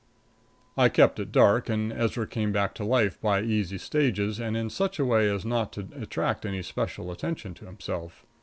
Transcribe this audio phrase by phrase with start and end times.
[0.77, 4.71] I kept it dark and Ezra came back to life by easy stages and in
[4.71, 8.25] such a way as not to attract any special attention to himself.